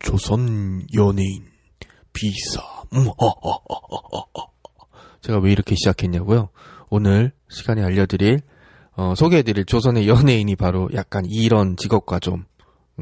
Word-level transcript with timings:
조선 0.00 0.82
연예인 0.94 1.44
비사. 2.12 2.60
음, 2.94 3.06
어, 3.06 3.26
어, 3.26 3.50
어. 3.52 4.50
제가 5.20 5.38
왜 5.38 5.52
이렇게 5.52 5.74
시작했냐고요? 5.76 6.48
오늘 6.88 7.32
시간에 7.48 7.82
알려드릴 7.82 8.40
어, 8.96 9.14
소개해드릴 9.14 9.64
조선의 9.64 10.08
연예인이 10.08 10.56
바로 10.56 10.88
약간 10.94 11.24
이런 11.26 11.76
직업과 11.76 12.18
좀 12.18 12.44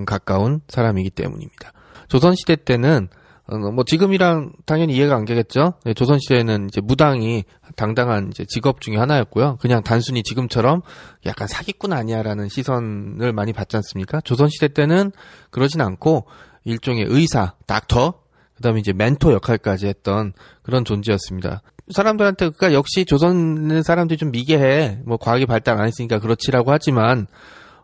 가까운 0.06 0.60
사람이기 0.68 1.10
때문입니다. 1.10 1.72
조선 2.08 2.34
시대 2.34 2.56
때는 2.56 3.08
어, 3.46 3.56
뭐 3.56 3.82
지금이랑 3.84 4.52
당연히 4.66 4.94
이해가 4.94 5.16
안 5.16 5.24
되겠죠. 5.24 5.74
네, 5.84 5.94
조선 5.94 6.18
시대에는 6.18 6.68
이제 6.68 6.80
무당이 6.82 7.44
당당한 7.76 8.28
이제 8.28 8.44
직업 8.46 8.80
중에 8.80 8.96
하나였고요. 8.96 9.56
그냥 9.60 9.82
단순히 9.82 10.22
지금처럼 10.22 10.82
약간 11.24 11.48
사기꾼 11.48 11.92
아니야라는 11.92 12.48
시선을 12.48 13.32
많이 13.32 13.52
받지 13.52 13.76
않습니까? 13.76 14.20
조선 14.20 14.48
시대 14.50 14.68
때는 14.68 15.12
그러진 15.50 15.80
않고 15.80 16.26
일종의 16.64 17.06
의사, 17.08 17.54
닥터, 17.66 18.22
그 18.54 18.62
다음에 18.62 18.80
이제 18.80 18.92
멘토 18.92 19.32
역할까지 19.32 19.86
했던 19.86 20.32
그런 20.62 20.84
존재였습니다. 20.84 21.62
사람들한테 21.90 22.50
그니까 22.50 22.72
역시 22.72 23.04
조선 23.04 23.82
사람들이 23.82 24.18
좀 24.18 24.30
미개해. 24.30 25.00
뭐 25.04 25.16
과학이 25.16 25.46
발달 25.46 25.78
안 25.78 25.86
했으니까 25.86 26.18
그렇지라고 26.18 26.70
하지만 26.72 27.26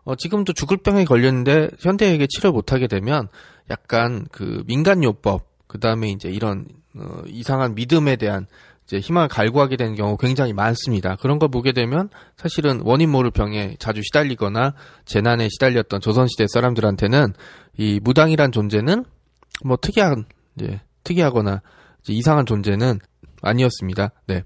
어, 0.03 0.15
지금도 0.15 0.53
죽을 0.53 0.77
병에 0.77 1.05
걸렸는데 1.05 1.69
현대에게 1.79 2.27
치료 2.27 2.51
못하게 2.51 2.87
되면 2.87 3.27
약간 3.69 4.27
그 4.31 4.63
민간요법 4.67 5.47
그 5.67 5.79
다음에 5.79 6.09
이제 6.09 6.29
이런 6.29 6.67
어, 6.95 7.21
이상한 7.27 7.73
믿음에 7.73 8.15
대한 8.15 8.45
이제 8.85 8.99
희망을 8.99 9.27
갈구하게 9.27 9.77
되는 9.77 9.95
경우 9.95 10.15
굉장히 10.17 10.53
많습니다. 10.53 11.15
그런 11.15 11.39
걸 11.39 11.49
보게 11.49 11.71
되면 11.71 12.09
사실은 12.37 12.81
원인 12.83 13.09
모를 13.09 13.31
병에 13.31 13.75
자주 13.79 14.01
시달리거나 14.03 14.73
재난에 15.05 15.49
시달렸던 15.49 16.01
조선시대 16.01 16.45
사람들한테는 16.47 17.33
이 17.77 17.99
무당이란 18.03 18.51
존재는 18.51 19.05
뭐 19.63 19.77
특이한 19.81 20.25
이제 20.55 20.81
특이하거나 21.03 21.61
이제 22.03 22.13
이상한 22.13 22.45
존재는 22.45 22.99
아니었습니다. 23.41 24.11
네. 24.27 24.43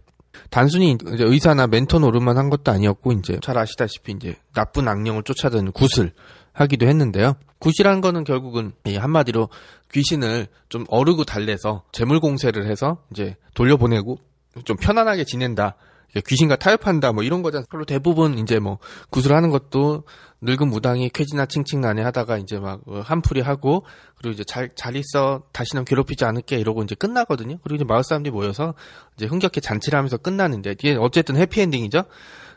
단순히 0.49 0.97
이제 1.13 1.23
의사나 1.23 1.67
멘토 1.67 1.99
노릇만 1.99 2.37
한 2.37 2.49
것도 2.49 2.71
아니었고 2.71 3.11
이제 3.13 3.39
잘 3.41 3.57
아시다시피 3.57 4.13
이제 4.13 4.35
나쁜 4.53 4.87
악령을 4.87 5.23
쫓아다니는 5.23 5.73
굿을 5.73 6.13
하기도 6.53 6.87
했는데요. 6.87 7.35
굿이라는 7.59 8.01
거는 8.01 8.23
결국은 8.23 8.71
이 8.85 8.95
한마디로 8.95 9.49
귀신을 9.91 10.47
좀 10.69 10.85
어르고 10.87 11.25
달래서 11.25 11.83
재물 11.91 12.19
공세를 12.19 12.67
해서 12.67 13.03
이제 13.11 13.35
돌려보내고 13.53 14.17
좀 14.65 14.77
편안하게 14.77 15.23
지낸다. 15.25 15.75
귀신과 16.25 16.55
타협한다 16.55 17.11
뭐 17.11 17.23
이런 17.23 17.43
거잖아. 17.43 17.65
별로 17.69 17.85
대부분 17.85 18.39
이제 18.39 18.59
뭐 18.59 18.79
구슬 19.11 19.33
하는 19.33 19.52
것도 19.52 20.05
늙은 20.41 20.67
무당이 20.67 21.09
쾌지나 21.09 21.45
칭칭나네 21.45 22.02
하다가 22.02 22.38
이제 22.38 22.57
막 22.57 22.81
어, 22.87 23.02
한풀이 23.02 23.41
하고 23.41 23.85
그리고 24.17 24.33
이제 24.33 24.43
잘 24.43 24.69
잘 24.75 24.95
있어 24.95 25.43
다시는 25.52 25.85
괴롭히지 25.85 26.25
않을게 26.25 26.57
이러고 26.57 26.83
이제 26.83 26.95
끝나거든요. 26.95 27.57
그리고 27.63 27.75
이제 27.75 27.83
마을 27.83 28.03
사람들이 28.03 28.31
모여서 28.31 28.73
이제 29.17 29.25
흥겹게 29.25 29.61
잔치를 29.61 29.97
하면서 29.97 30.17
끝나는데 30.17 30.71
이게 30.71 30.95
어쨌든 30.95 31.36
해피엔딩이죠. 31.36 32.03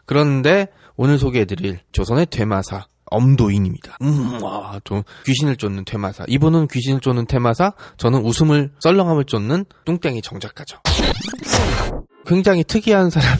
그런데 0.06 0.68
오늘 0.96 1.18
소개해드릴 1.18 1.80
조선의 1.92 2.26
퇴마사 2.26 2.86
엄도인입니다. 3.12 3.98
음, 4.02 4.42
와, 4.42 4.80
좀 4.84 5.02
귀신을 5.26 5.56
쫓는 5.56 5.84
퇴마사. 5.84 6.24
이분은 6.28 6.68
귀신을 6.68 7.00
쫓는 7.00 7.26
퇴마사, 7.26 7.72
저는 7.96 8.24
웃음을 8.24 8.72
썰렁함을 8.80 9.24
쫓는 9.24 9.64
뚱땡이 9.84 10.22
정작가죠. 10.22 10.78
굉장히 12.26 12.64
특이한 12.64 13.10
사람 13.10 13.38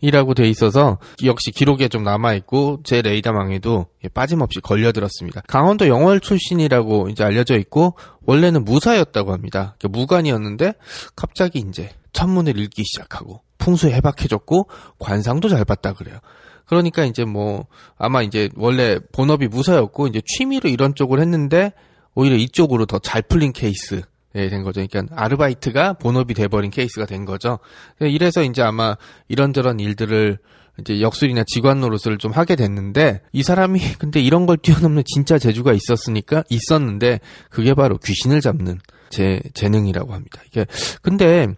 이라고 0.00 0.34
돼 0.34 0.48
있어서 0.48 0.98
역시 1.24 1.50
기록에 1.50 1.88
좀 1.88 2.04
남아 2.04 2.34
있고 2.34 2.80
제 2.84 3.02
레이더망에도 3.02 3.86
빠짐없이 4.14 4.60
걸려들었습니다. 4.60 5.42
강원도 5.46 5.88
영월 5.88 6.20
출신이라고 6.20 7.08
이제 7.10 7.22
알려져 7.22 7.58
있고 7.58 7.96
원래는 8.24 8.64
무사였다고 8.64 9.32
합니다. 9.32 9.76
무관이었는데 9.82 10.72
갑자기 11.16 11.58
이제 11.68 11.90
천문을 12.12 12.58
읽기 12.58 12.82
시작하고 12.84 13.42
풍수에 13.60 13.92
해박해졌고 13.92 14.68
관상도 14.98 15.48
잘 15.48 15.64
봤다 15.64 15.92
그래요. 15.92 16.18
그러니까 16.66 17.04
이제 17.04 17.24
뭐 17.24 17.66
아마 17.98 18.22
이제 18.22 18.48
원래 18.56 18.98
본업이 19.12 19.48
무사였고 19.48 20.06
이제 20.08 20.20
취미로 20.26 20.68
이런 20.68 20.94
쪽을 20.94 21.20
했는데 21.20 21.72
오히려 22.14 22.36
이쪽으로 22.36 22.86
더 22.86 22.98
잘 22.98 23.22
풀린 23.22 23.52
케이스 23.52 24.02
예, 24.36 24.48
된 24.48 24.62
거죠. 24.62 24.84
그러니까 24.86 25.14
아르바이트가 25.20 25.94
본업이 25.94 26.34
돼버린 26.34 26.70
케이스가 26.70 27.06
된 27.06 27.24
거죠. 27.24 27.58
이래서 27.98 28.44
이제 28.44 28.62
아마 28.62 28.96
이런저런 29.28 29.80
일들을 29.80 30.38
이제 30.78 31.00
역술이나 31.00 31.42
직관 31.46 31.80
노릇을 31.80 32.18
좀 32.18 32.30
하게 32.30 32.54
됐는데 32.56 33.22
이 33.32 33.42
사람이 33.42 33.80
근데 33.98 34.20
이런 34.20 34.46
걸 34.46 34.56
뛰어넘는 34.56 35.02
진짜 35.06 35.38
재주가 35.38 35.72
있었으니까 35.72 36.44
있었는데 36.48 37.18
그게 37.50 37.74
바로 37.74 37.98
귀신을 37.98 38.40
잡는 38.40 38.78
제 39.10 39.40
재능이라고 39.54 40.14
합니다. 40.14 40.40
이게 40.46 40.66
근데 41.02 41.48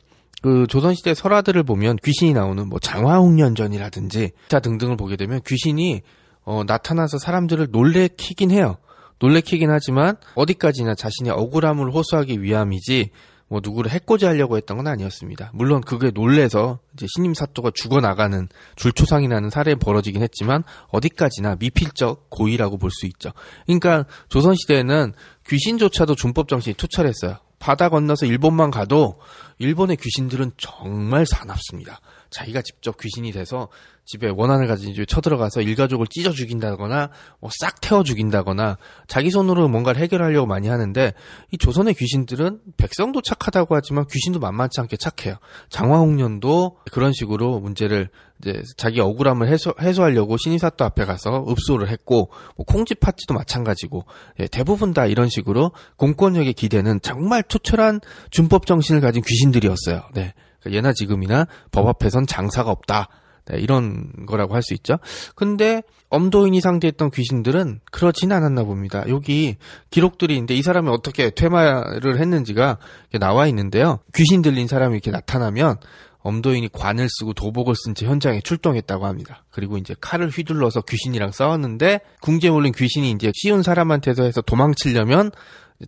그 0.43 0.67
조선시대 0.69 1.15
설화들을 1.15 1.63
보면 1.63 1.97
귀신이 2.03 2.33
나오는 2.33 2.69
뭐 2.69 2.79
장화홍련전이라든지 2.81 4.33
자 4.49 4.61
등등을 4.61 4.97
보게 4.97 5.17
되면 5.17 5.41
귀신이 5.47 6.03
어, 6.45 6.63
나타나서 6.67 7.19
사람들을 7.19 7.69
놀래키긴 7.71 8.51
해요. 8.51 8.77
놀래키긴 9.21 9.71
하지만 9.71 10.17
어디까지나 10.35 10.97
자신의 10.97 11.33
억울함을 11.33 11.93
호소하기 11.93 12.43
위함이지 12.43 13.11
뭐 13.47 13.61
누구를 13.63 13.91
해코지 13.91 14.25
하려고 14.25 14.57
했던 14.57 14.79
건 14.79 14.87
아니었습니다. 14.89 15.51
물론 15.55 15.83
그게 15.83 16.11
놀래서 16.11 16.79
이제 16.95 17.07
신임 17.15 17.35
사또가 17.35 17.71
죽어나가는 17.73 18.49
줄초상이 18.77 19.29
나는 19.29 19.51
사례 19.51 19.75
벌어지긴 19.75 20.23
했지만 20.23 20.65
어디까지나 20.89 21.57
미필적 21.61 22.31
고의라고 22.31 22.79
볼 22.79 22.91
수 22.91 23.07
있죠. 23.07 23.33
그러니까 23.67 24.07
조선시대에는 24.29 25.13
귀신조차도 25.47 26.15
준법 26.15 26.49
정신이 26.49 26.75
투철했어요. 26.75 27.37
바다 27.63 27.89
건너서 27.89 28.27
일본만 28.27 28.73
가도 28.73 29.21
일본의 29.59 29.97
귀신들은 29.99 30.51
정말 30.57 31.25
사납습니다. 31.25 32.01
자기가 32.31 32.61
직접 32.63 32.97
귀신이 33.01 33.31
돼서 33.31 33.69
집에 34.05 34.29
원한을 34.29 34.67
집에 34.67 35.07
쳐들어가서 35.07 35.61
일가족을 35.61 36.09
찢어 36.11 36.33
죽인다거나 36.33 37.11
뭐 37.39 37.51
싹 37.61 37.81
태워 37.81 38.03
죽인다거나 38.03 38.79
자기 39.07 39.31
손으로 39.31 39.69
뭔가를 39.69 40.03
해결하려고 40.03 40.47
많이 40.47 40.67
하는데 40.67 41.13
이 41.53 41.59
조선의 41.59 41.95
귀신들은 41.95 42.59
백성도 42.77 43.21
착하다고 43.21 43.77
하지만 43.77 44.07
귀신도 44.11 44.41
만만치 44.41 44.81
않게 44.81 44.97
착해요. 44.97 45.37
장화홍련도 45.69 46.79
그런 46.91 47.13
식으로 47.13 47.61
문제를 47.61 48.09
이제 48.43 48.63
자기 48.77 49.01
억울함을 49.01 49.49
해소, 49.49 49.73
해소하려고 49.81 50.37
신의사또 50.37 50.85
앞에 50.85 51.05
가서 51.05 51.47
읍소를 51.49 51.89
했고 51.89 52.31
뭐 52.57 52.67
콩쥐 52.67 52.97
파티도 52.97 53.35
마찬가지고 53.35 54.05
예, 54.41 54.49
대부분 54.49 54.93
다 54.93 55.07
이런 55.07 55.29
식으로 55.29 55.71
공권력의 55.97 56.55
기대는 56.55 57.01
정말 57.03 57.43
투철한 57.45 58.01
준법 58.31 58.67
정신을 58.67 59.01
가진 59.01 59.23
귀신들이었어요. 59.23 60.03
네. 60.15 60.35
그러니까 60.61 60.77
예나 60.77 60.93
지금이나 60.93 61.47
법 61.71 61.87
앞에선 61.87 62.27
장사가 62.27 62.71
없다. 62.71 63.09
네, 63.47 63.59
이런 63.59 64.27
거라고 64.27 64.55
할 64.55 64.63
수 64.63 64.75
있죠. 64.75 64.99
근데 65.35 65.83
엄도인이 66.11 66.61
상대했던 66.61 67.11
귀신들은 67.11 67.81
그렇진 67.91 68.31
않았나 68.31 68.65
봅니다. 68.65 69.03
여기 69.09 69.57
기록들이 69.91 70.35
있는데 70.35 70.55
이 70.55 70.63
사람이 70.63 70.89
어떻게 70.91 71.31
퇴마를 71.31 72.21
했는지가 72.21 72.79
나와 73.19 73.47
있는데요. 73.49 73.99
귀신 74.15 74.43
들린 74.43 74.69
사람이 74.69 74.95
이렇게 74.95 75.11
나타나면 75.11 75.79
엄도인이 76.23 76.69
관을 76.73 77.09
쓰고 77.09 77.35
도복을 77.35 77.75
쓴 77.77 77.95
채 77.95 78.07
현장에 78.07 78.41
출동했다고 78.41 79.07
합니다. 79.07 79.45
그리고 79.51 79.77
이제 79.77 79.95
칼을 80.01 80.31
휘둘러서 80.31 80.83
귀신이랑 80.83 81.33
싸웠는데 81.33 82.01
궁지에 82.21 82.51
몰린 82.51 82.73
귀신이 82.73 83.11
이제 83.11 83.31
쉬운 83.35 83.63
사람한테서 83.63 84.23
해서 84.23 84.41
도망치려면 84.41 85.31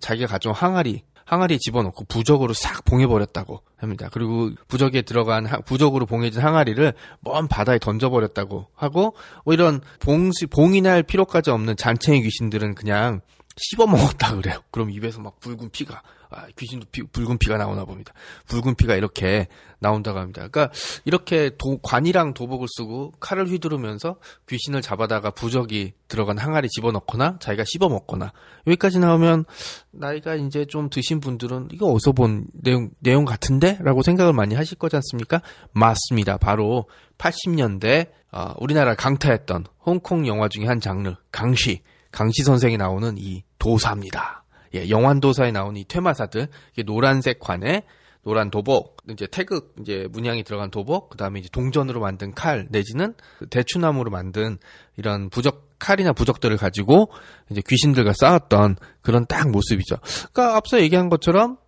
자기가 0.01 0.27
가져온 0.27 0.55
항아리 0.55 1.03
항아리에 1.25 1.59
집어넣고 1.59 2.05
부적으로 2.05 2.53
싹 2.53 2.85
봉해버렸다고 2.85 3.63
합니다. 3.79 4.09
그리고 4.13 4.51
부적에 4.69 5.03
들어간 5.03 5.47
부적으로 5.65 6.05
봉해진 6.05 6.43
항아리를 6.43 6.93
먼 7.21 7.49
바다에 7.49 7.79
던져버렸다고 7.79 8.67
하고 8.75 9.15
뭐 9.45 9.55
이런 9.55 9.81
봉시 10.01 10.47
봉인할 10.47 11.03
필요까지 11.03 11.51
없는 11.51 11.77
잔챙이 11.77 12.23
귀신들은 12.23 12.75
그냥 12.75 13.23
씹어 13.57 13.87
먹었다 13.87 14.37
그래요. 14.37 14.59
그럼 14.71 14.91
입에서 14.91 15.21
막 15.21 15.41
붉은 15.41 15.71
피가 15.71 16.03
아, 16.35 16.47
귀신도 16.57 16.87
피, 16.91 17.03
붉은 17.03 17.39
피가 17.39 17.57
나오나 17.57 17.85
봅니다. 17.85 18.13
붉은 18.49 18.75
피가 18.75 18.97
이렇게 18.97 19.47
나온다고 19.79 20.19
합니다. 20.19 20.49
그러니까 20.49 20.75
이렇게 21.05 21.51
도, 21.59 21.79
관이랑 21.79 22.35
도복을 22.35 22.67
쓰고 22.77 23.13
칼을 23.21 23.49
휘두르면서 23.49 24.17
귀신을 24.49 24.83
잡아다가 24.83 25.31
부적이 25.31 25.93
들어간 26.09 26.39
항아리 26.39 26.69
집어넣거나 26.69 27.39
자기가 27.41 27.65
씹어 27.67 27.89
먹거나 27.89 28.33
여기까지 28.67 28.99
나오면 28.99 29.45
나이가 29.91 30.35
이제 30.35 30.65
좀 30.65 30.91
드신 30.91 31.21
분들은 31.21 31.69
이거 31.73 31.87
어디서 31.87 32.13
본 32.13 32.47
내용 32.53 32.91
내용 33.01 33.25
같은데라고 33.25 34.03
생각을 34.03 34.33
많이 34.33 34.55
하실 34.55 34.79
거지 34.79 34.97
않습니까? 34.97 35.43
맞습니다. 35.73 36.39
바로 36.39 36.87
80년대 37.19 38.09
어, 38.33 38.53
우리나라 38.59 38.95
강타했던 38.95 39.67
홍콩 39.85 40.27
영화 40.27 40.49
중에 40.49 40.67
한 40.67 40.81
장르 40.81 41.15
강시 41.31 41.83
강시 42.11 42.43
선생이 42.43 42.77
나오는 42.77 43.17
이 43.19 43.45
도사입니다. 43.59 44.44
예, 44.75 44.89
영환도사에 44.89 45.53
나오는 45.53 45.81
이 45.81 45.85
퇴마사들, 45.85 46.49
이게 46.73 46.83
노란색 46.83 47.39
관에 47.39 47.83
노란 48.25 48.51
도복, 48.51 48.97
이제 49.11 49.27
태극, 49.27 49.75
이제 49.81 50.09
문양이 50.11 50.43
들어간 50.45 50.71
도복, 50.71 51.11
그 51.11 51.17
다음에 51.17 51.41
이제 51.41 51.49
동전으로 51.53 52.01
만든 52.01 52.33
칼, 52.33 52.67
내지는 52.71 53.15
대추나무로 53.51 54.11
만든 54.11 54.59
이런 54.97 55.29
부적, 55.29 55.69
칼이나 55.79 56.13
부적들을 56.13 56.57
가지고 56.57 57.11
이제 57.51 57.63
귀신들과 57.67 58.15
싸웠던 58.15 58.77
그런 59.03 59.27
딱 59.27 59.51
모습이죠. 59.51 59.97
그러니까 60.33 60.57
앞서 60.57 60.81
얘기한 60.81 61.11
것처럼, 61.11 61.59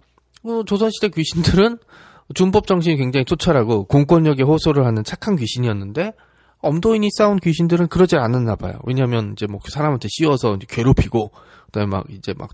어, 0.45 0.63
조선시대 0.65 1.11
귀신들은 1.11 1.79
준법 2.35 2.67
정신이 2.67 2.97
굉장히 2.97 3.25
투철하고 3.25 3.85
공권력에 3.85 4.43
호소를 4.43 4.87
하는 4.87 5.05
착한 5.05 5.37
귀신이었는데, 5.37 6.13
엄도인이 6.61 7.09
싸운 7.13 7.39
귀신들은 7.39 7.89
그러지 7.89 8.17
않았나 8.17 8.57
봐요. 8.57 8.79
왜냐하면 8.85 9.33
이제 9.33 9.47
뭐 9.47 9.61
사람한테 9.69 10.09
씌워서 10.11 10.59
괴롭히고 10.69 11.31
그다음에 11.67 11.87
막 11.87 12.07
이제 12.11 12.35
막 12.37 12.51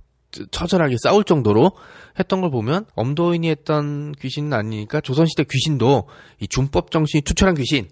처절하게 0.50 0.96
싸울 1.02 1.24
정도로 1.24 1.72
했던 2.18 2.40
걸 2.40 2.50
보면 2.50 2.86
엄도인이 2.94 3.48
했던 3.48 4.12
귀신은 4.12 4.52
아니니까 4.52 5.00
조선시대 5.00 5.44
귀신도 5.50 6.08
이 6.40 6.48
준법 6.48 6.90
정신이 6.90 7.22
투철한 7.22 7.54
귀신, 7.56 7.88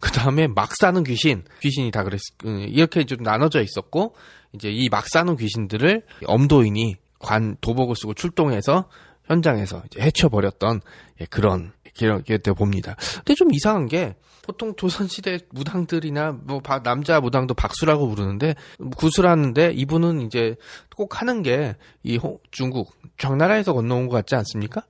그 0.00 0.10
다음에 0.10 0.46
막 0.46 0.70
사는 0.76 1.02
귀신, 1.04 1.44
귀신이 1.60 1.90
다 1.90 2.04
그랬 2.04 2.20
이렇게 2.44 3.04
좀 3.04 3.22
나눠져 3.22 3.62
있었고 3.62 4.14
이제 4.52 4.70
이 4.70 4.88
막 4.90 5.08
사는 5.08 5.36
귀신들을 5.36 6.02
엄도인이 6.26 6.96
관 7.18 7.56
도복을 7.60 7.96
쓰고 7.96 8.14
출동해서 8.14 8.88
현장에서 9.26 9.82
이제 9.86 10.00
해쳐버렸던 10.02 10.80
예, 11.20 11.24
그런 11.26 11.72
이렇게 12.00 12.38
봅니다. 12.38 12.96
근데 13.18 13.34
좀 13.34 13.52
이상한 13.52 13.86
게 13.86 14.16
보통 14.42 14.74
조선시대 14.76 15.38
무당들이나 15.50 16.36
뭐 16.44 16.60
남자 16.82 17.20
무당도 17.20 17.54
박수라고 17.54 18.08
부르는데 18.08 18.54
뭐 18.78 18.90
구슬하는데 18.90 19.72
이분은 19.72 20.22
이제 20.22 20.56
꼭 20.94 21.20
하는 21.20 21.42
게 21.42 21.74
이 22.02 22.18
중국 22.50 22.92
청나라에서 23.18 23.72
건너온 23.72 24.08
것 24.08 24.16
같지 24.16 24.34
않습니까? 24.34 24.82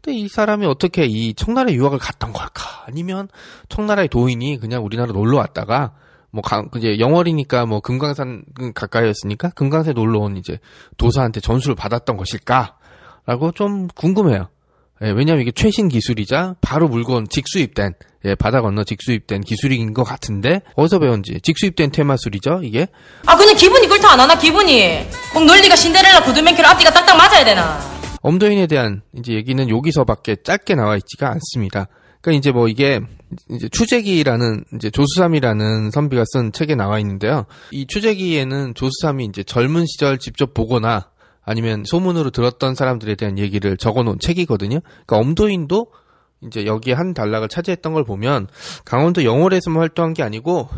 근데 0.00 0.18
이 0.18 0.28
사람이 0.28 0.66
어떻게 0.66 1.04
이 1.04 1.34
청나라 1.34 1.70
유학을 1.70 1.98
갔던 1.98 2.32
걸까? 2.32 2.84
아니면 2.86 3.28
청나라의 3.68 4.08
도인이 4.08 4.58
그냥 4.58 4.84
우리나라 4.84 5.12
놀러 5.12 5.38
왔다가 5.38 5.94
뭐 6.30 6.42
강, 6.42 6.68
이제 6.76 6.98
영월이니까 6.98 7.66
뭐 7.66 7.80
금강산 7.80 8.44
가까이였으니까 8.74 9.50
금강산에 9.50 9.92
놀러 9.92 10.20
온 10.20 10.36
이제 10.36 10.58
도사한테 10.96 11.40
전수를 11.40 11.76
받았던 11.76 12.16
것일까? 12.16 12.78
라고 13.26 13.52
좀 13.52 13.86
궁금해요. 13.88 14.48
예, 15.02 15.10
왜냐하면 15.10 15.42
이게 15.42 15.50
최신 15.50 15.88
기술이자 15.88 16.56
바로 16.60 16.88
물건 16.88 17.28
직수입된 17.28 17.94
예, 18.24 18.34
바다 18.36 18.60
건너 18.60 18.84
직수입된 18.84 19.40
기술인 19.42 19.94
것 19.94 20.04
같은데 20.04 20.62
어디서 20.76 21.00
배운지 21.00 21.40
직수입된 21.42 21.90
테마술이죠 21.90 22.60
이게 22.62 22.86
아 23.26 23.36
그냥 23.36 23.56
기분이 23.56 23.88
그렇다 23.88 24.12
안 24.12 24.20
하나 24.20 24.38
기분이 24.38 25.06
꼭 25.32 25.44
논리가 25.44 25.74
신데렐라 25.74 26.22
구두맨키로 26.22 26.66
앞뒤가 26.68 26.92
딱딱 26.92 27.16
맞아야 27.16 27.44
되나 27.44 27.78
엄도인에 28.22 28.68
대한 28.68 29.02
이제 29.18 29.32
얘기는 29.32 29.68
여기서밖에 29.68 30.36
짧게 30.44 30.76
나와 30.76 30.96
있지가 30.96 31.28
않습니다. 31.28 31.88
그러니까 32.20 32.38
이제 32.38 32.52
뭐 32.52 32.68
이게 32.68 33.00
이제 33.50 33.68
추재기라는 33.68 34.64
이제 34.76 34.90
조수삼이라는 34.90 35.90
선비가 35.90 36.22
쓴 36.32 36.52
책에 36.52 36.76
나와 36.76 37.00
있는데요. 37.00 37.46
이 37.72 37.86
추재기에는 37.86 38.74
조수삼이 38.74 39.24
이제 39.24 39.42
젊은 39.42 39.84
시절 39.86 40.18
직접 40.18 40.54
보거나 40.54 41.10
아니면 41.44 41.84
소문으로 41.84 42.30
들었던 42.30 42.74
사람들에 42.74 43.16
대한 43.16 43.38
얘기를 43.38 43.76
적어놓은 43.76 44.18
책이거든요. 44.20 44.80
그러니까 44.80 45.16
엄도인도 45.18 45.92
이제 46.42 46.66
여기 46.66 46.92
한 46.92 47.14
단락을 47.14 47.48
차지했던 47.48 47.92
걸 47.92 48.04
보면 48.04 48.48
강원도 48.84 49.24
영월에서만 49.24 49.80
활동한 49.80 50.14
게 50.14 50.22
아니고 50.22 50.68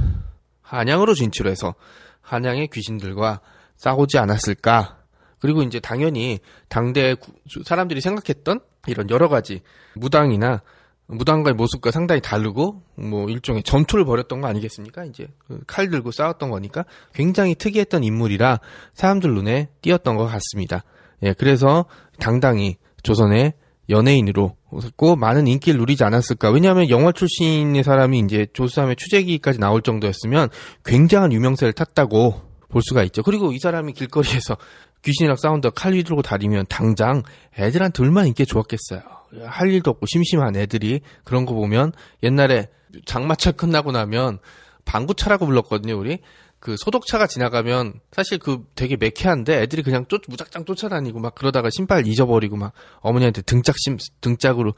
한양으로 0.62 1.14
진출해서 1.14 1.74
한양의 2.20 2.68
귀신들과 2.72 3.40
싸우지 3.76 4.18
않았을까. 4.18 4.98
그리고 5.38 5.62
이제 5.62 5.78
당연히 5.78 6.38
당대 6.68 7.16
사람들이 7.64 8.00
생각했던 8.00 8.60
이런 8.86 9.10
여러 9.10 9.28
가지 9.28 9.60
무당이나 9.94 10.62
무당과의 11.06 11.54
모습과 11.54 11.90
상당히 11.90 12.20
다르고 12.20 12.82
뭐 12.96 13.28
일종의 13.28 13.62
전투를 13.62 14.04
벌였던 14.04 14.40
거 14.40 14.48
아니겠습니까? 14.48 15.04
이제 15.04 15.26
그칼 15.46 15.90
들고 15.90 16.10
싸웠던 16.10 16.50
거니까 16.50 16.84
굉장히 17.12 17.54
특이했던 17.54 18.04
인물이라 18.04 18.60
사람들 18.94 19.34
눈에 19.34 19.68
띄었던 19.82 20.16
것 20.16 20.26
같습니다. 20.26 20.82
예, 21.22 21.32
그래서 21.34 21.84
당당히 22.18 22.76
조선의 23.02 23.52
연예인으로 23.90 24.56
고 24.96 25.16
많은 25.16 25.46
인기를 25.46 25.78
누리지 25.78 26.04
않았을까? 26.04 26.50
왜냐하면 26.50 26.88
영화 26.88 27.12
출신의 27.12 27.84
사람이 27.84 28.18
이제 28.20 28.46
조수함의 28.52 28.96
추재기까지 28.96 29.60
나올 29.60 29.82
정도였으면 29.82 30.48
굉장한 30.84 31.32
유명세를 31.32 31.74
탔다고 31.74 32.40
볼 32.68 32.82
수가 32.82 33.04
있죠. 33.04 33.22
그리고 33.22 33.52
이 33.52 33.58
사람이 33.58 33.92
길거리에서 33.92 34.56
귀신이랑 35.02 35.36
싸운다 35.36 35.70
칼 35.70 35.92
휘두르고 35.92 36.22
다니면 36.22 36.64
당장 36.68 37.22
애들한테 37.58 38.02
얼마나 38.02 38.26
인기 38.26 38.46
좋았겠어요. 38.46 39.13
할 39.44 39.70
일도 39.72 39.90
없고 39.90 40.06
심심한 40.06 40.56
애들이 40.56 41.00
그런 41.24 41.46
거 41.46 41.54
보면 41.54 41.92
옛날에 42.22 42.68
장마철 43.06 43.54
끝나고 43.54 43.92
나면 43.92 44.38
방구차라고 44.84 45.46
불렀거든요, 45.46 45.98
우리. 45.98 46.18
그 46.64 46.78
소독차가 46.78 47.26
지나가면 47.26 48.00
사실 48.10 48.38
그 48.38 48.64
되게 48.74 48.96
매캐한데 48.96 49.60
애들이 49.60 49.82
그냥 49.82 50.06
쫓 50.08 50.22
무작정 50.28 50.64
쫓아다니고 50.64 51.20
막 51.20 51.34
그러다가 51.34 51.68
신발 51.68 52.06
잊어버리고 52.06 52.56
막 52.56 52.72
어머니한테 53.00 53.42
등짝 53.42 53.76
심 53.78 53.98
등짝으로 54.22 54.72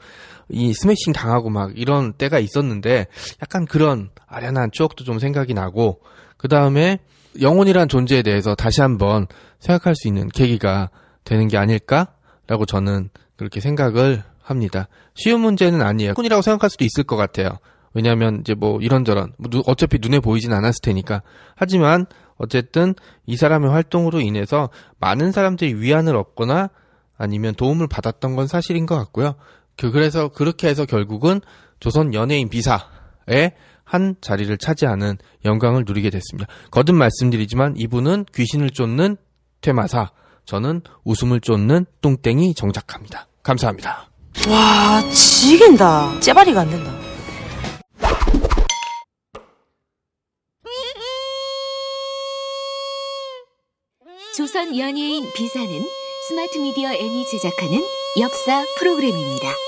이 0.49 0.73
스매싱 0.73 1.13
당하고 1.13 1.49
막 1.49 1.71
이런 1.77 2.11
때가 2.11 2.39
있었는데 2.39 3.07
약간 3.41 3.65
그런 3.65 4.09
아련한 4.27 4.71
추억도 4.73 5.05
좀 5.05 5.19
생각이 5.19 5.53
나고 5.53 6.01
그 6.35 6.49
다음에 6.49 6.99
영혼이란 7.39 7.87
존재에 7.87 8.21
대해서 8.21 8.53
다시 8.53 8.81
한번 8.81 9.25
생각할 9.59 9.95
수 9.95 10.09
있는 10.09 10.27
계기가 10.27 10.89
되는 11.23 11.47
게 11.47 11.55
아닐까라고 11.57 12.65
저는 12.67 13.09
그렇게 13.37 13.61
생각을 13.61 14.23
합니다. 14.47 14.87
쉬운 15.13 15.41
문제는 15.41 15.81
아니에요. 15.81 16.13
혼이라고 16.17 16.41
생각할 16.41 16.69
수도 16.69 16.85
있을 16.85 17.03
것 17.03 17.15
같아요. 17.17 17.59
왜냐하면 17.93 18.39
이제 18.41 18.53
뭐 18.53 18.79
이런저런 18.79 19.33
뭐 19.37 19.49
어차피 19.65 19.97
눈에 19.99 20.19
보이진 20.19 20.53
않았을 20.53 20.81
테니까. 20.81 21.21
하지만 21.55 22.05
어쨌든 22.37 22.95
이 23.25 23.35
사람의 23.35 23.69
활동으로 23.71 24.21
인해서 24.21 24.69
많은 24.99 25.31
사람들이 25.31 25.73
위안을 25.73 26.15
얻거나 26.15 26.69
아니면 27.17 27.55
도움을 27.55 27.87
받았던 27.87 28.35
건 28.35 28.47
사실인 28.47 28.85
것 28.85 28.95
같고요. 28.95 29.35
그 29.75 29.91
그래서 29.91 30.29
그렇게 30.29 30.67
해서 30.67 30.85
결국은 30.85 31.41
조선 31.79 32.13
연예인 32.13 32.49
비사에 32.49 33.51
한 33.83 34.15
자리를 34.21 34.55
차지하는 34.57 35.17
영광을 35.45 35.83
누리게 35.85 36.09
됐습니다. 36.09 36.51
거듭 36.71 36.95
말씀드리지만 36.95 37.75
이분은 37.77 38.25
귀신을 38.33 38.69
쫓는 38.71 39.17
퇴마사, 39.61 40.11
저는 40.45 40.81
웃음을 41.03 41.39
쫓는 41.41 41.85
뚱땡이 42.01 42.53
정작합니다. 42.53 43.27
감사합니다. 43.43 44.06
와 44.45 45.03
지긴다 45.11 46.19
째바리가 46.21 46.61
안 46.61 46.69
된다 46.69 46.97
조선 54.35 54.77
연예인 54.77 55.25
비사는 55.33 55.67
스마트 56.27 56.59
미디어 56.59 56.93
N이 56.93 57.25
제작하는 57.25 57.83
역사 58.19 58.63
프로그램입니다. 58.77 59.66